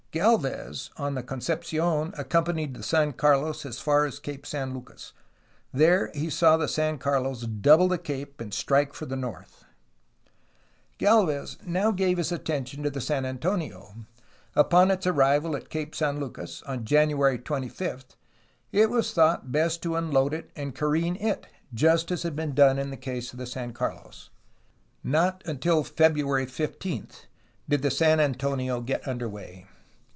[0.13, 5.13] Galvez on the Concepcion accompanied the San Carlos as far as Cape San Lucas.
[5.73, 9.63] There he saw the San Carlos double the cape and strike for the north.
[10.99, 13.95] 222 A HISTORY OF CALIFORNIA Gdlvez now gave his attention to the San Antonio.
[14.53, 18.05] Upon its arrival at Cape San Lucas, on January 25,
[18.73, 22.89] it was thought best to unload and careen it, just as had been done in
[22.89, 24.29] the case of the San Carlos.
[25.05, 27.07] Not until February 15
[27.69, 29.67] did the San Antonio get under way.